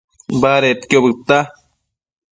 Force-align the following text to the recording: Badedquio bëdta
Badedquio 0.41 0.99
bëdta 1.05 1.39